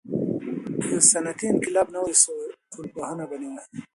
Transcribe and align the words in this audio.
که 0.87 0.97
صنعتي 1.11 1.45
انقلاب 1.49 1.87
نه 1.93 1.99
وای 2.03 2.15
سوی، 2.23 2.45
ټولنپوهنه 2.73 3.23
به 3.29 3.35
نه 3.41 3.47
وای. 3.53 3.65